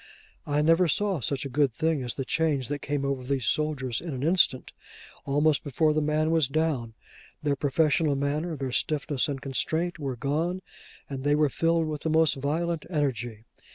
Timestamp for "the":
2.15-2.25, 5.93-6.01, 12.01-12.09